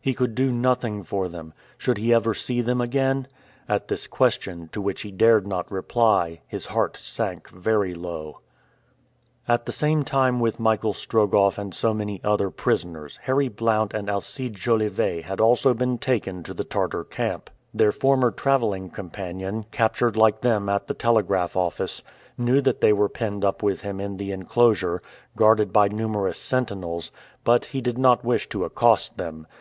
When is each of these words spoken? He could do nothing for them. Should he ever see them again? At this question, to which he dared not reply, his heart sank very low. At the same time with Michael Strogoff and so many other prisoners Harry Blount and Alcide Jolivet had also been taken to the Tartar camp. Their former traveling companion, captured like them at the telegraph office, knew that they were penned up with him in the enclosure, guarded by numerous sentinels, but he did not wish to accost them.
He 0.00 0.14
could 0.14 0.34
do 0.34 0.50
nothing 0.50 1.04
for 1.04 1.28
them. 1.28 1.52
Should 1.78 1.96
he 1.98 2.12
ever 2.12 2.34
see 2.34 2.60
them 2.60 2.80
again? 2.80 3.28
At 3.68 3.86
this 3.86 4.08
question, 4.08 4.68
to 4.72 4.80
which 4.80 5.02
he 5.02 5.12
dared 5.12 5.46
not 5.46 5.70
reply, 5.70 6.40
his 6.48 6.66
heart 6.66 6.96
sank 6.96 7.48
very 7.50 7.94
low. 7.94 8.40
At 9.46 9.66
the 9.66 9.70
same 9.70 10.02
time 10.02 10.40
with 10.40 10.58
Michael 10.58 10.92
Strogoff 10.92 11.56
and 11.56 11.72
so 11.72 11.94
many 11.94 12.20
other 12.24 12.50
prisoners 12.50 13.20
Harry 13.22 13.46
Blount 13.46 13.94
and 13.94 14.10
Alcide 14.10 14.54
Jolivet 14.56 15.22
had 15.22 15.40
also 15.40 15.72
been 15.72 15.98
taken 15.98 16.42
to 16.42 16.52
the 16.52 16.64
Tartar 16.64 17.04
camp. 17.04 17.48
Their 17.72 17.92
former 17.92 18.32
traveling 18.32 18.90
companion, 18.90 19.66
captured 19.70 20.16
like 20.16 20.40
them 20.40 20.68
at 20.68 20.88
the 20.88 20.94
telegraph 20.94 21.54
office, 21.56 22.02
knew 22.36 22.60
that 22.62 22.80
they 22.80 22.92
were 22.92 23.08
penned 23.08 23.44
up 23.44 23.62
with 23.62 23.82
him 23.82 24.00
in 24.00 24.16
the 24.16 24.32
enclosure, 24.32 25.00
guarded 25.36 25.72
by 25.72 25.86
numerous 25.86 26.38
sentinels, 26.38 27.12
but 27.44 27.66
he 27.66 27.80
did 27.80 27.98
not 27.98 28.24
wish 28.24 28.48
to 28.48 28.64
accost 28.64 29.16
them. 29.16 29.46